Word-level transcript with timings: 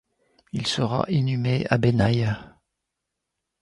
Il 0.51 0.65
sera 0.65 1.05
inhumé 1.09 1.67
à 1.69 1.77
Benayes. 1.77 2.35